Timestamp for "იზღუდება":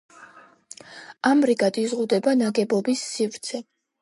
1.83-2.35